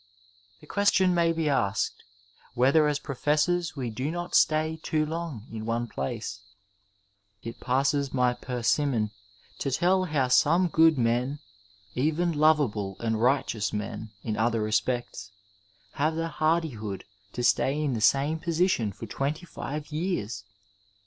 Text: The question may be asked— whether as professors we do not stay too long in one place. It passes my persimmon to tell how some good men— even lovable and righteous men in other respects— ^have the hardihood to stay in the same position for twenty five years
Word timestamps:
The 0.61 0.65
question 0.65 1.13
may 1.13 1.31
be 1.31 1.47
asked— 1.47 2.01
whether 2.55 2.87
as 2.87 2.97
professors 2.97 3.75
we 3.75 3.91
do 3.91 4.09
not 4.09 4.33
stay 4.33 4.79
too 4.81 5.05
long 5.05 5.45
in 5.51 5.63
one 5.63 5.85
place. 5.87 6.39
It 7.43 7.59
passes 7.59 8.11
my 8.11 8.33
persimmon 8.33 9.11
to 9.59 9.69
tell 9.69 10.05
how 10.05 10.29
some 10.29 10.69
good 10.69 10.97
men— 10.97 11.37
even 11.93 12.31
lovable 12.31 12.95
and 12.99 13.21
righteous 13.21 13.71
men 13.73 14.09
in 14.23 14.37
other 14.37 14.61
respects— 14.61 15.29
^have 15.99 16.15
the 16.15 16.29
hardihood 16.29 17.03
to 17.33 17.43
stay 17.43 17.79
in 17.79 17.93
the 17.93 18.01
same 18.01 18.39
position 18.39 18.91
for 18.91 19.05
twenty 19.05 19.45
five 19.45 19.91
years 19.91 20.45